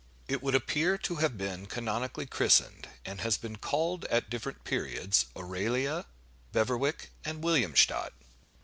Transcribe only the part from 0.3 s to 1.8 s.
would appear to have been